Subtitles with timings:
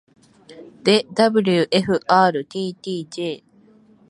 [0.83, 3.43] で ｗｆｒｔｔｊ